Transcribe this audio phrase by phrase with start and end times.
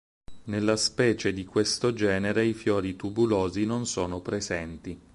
[0.45, 4.99] Nelle specie di questo genere i fiori tubulosi non sono presenti.